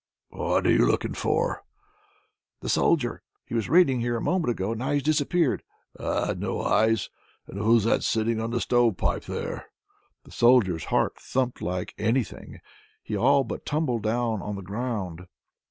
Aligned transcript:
"What 0.29 0.65
are 0.65 0.71
you 0.71 0.87
looking 0.87 1.13
for?" 1.13 1.63
"The 2.61 2.69
Soldier. 2.69 3.21
He 3.45 3.53
was 3.53 3.69
reading 3.69 4.01
here 4.01 4.17
a 4.17 4.19
moment 4.19 4.49
ago, 4.49 4.71
and 4.71 4.79
now 4.79 4.93
he's 4.93 5.03
disappeared." 5.03 5.61
"Ah! 5.99 6.33
no 6.35 6.63
eyes! 6.63 7.11
And 7.45 7.59
who's 7.59 7.83
that 7.83 8.03
sitting 8.03 8.41
on 8.41 8.49
the 8.49 8.59
stove 8.61 8.97
pipe 8.97 9.25
there?" 9.25 9.67
The 10.23 10.31
Soldier's 10.31 10.85
heart 10.85 11.19
thumped 11.19 11.61
like 11.61 11.93
anything; 11.99 12.61
he 13.03 13.15
all 13.15 13.43
but 13.43 13.63
tumbled 13.63 14.01
down 14.01 14.41
on 14.41 14.55
the 14.55 14.63
ground! 14.63 15.27